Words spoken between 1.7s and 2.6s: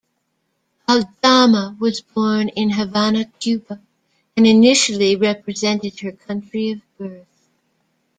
was born